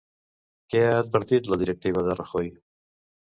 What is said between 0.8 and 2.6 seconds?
ha advertit la directiva de Rajoy?